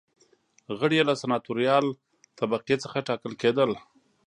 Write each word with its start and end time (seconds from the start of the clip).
غړي 0.79 0.95
یې 0.99 1.07
له 1.09 1.15
سناتوریال 1.21 1.85
طبقې 2.39 2.75
څخه 2.83 3.05
ټاکل 3.09 3.33
کېدل. 3.41 3.71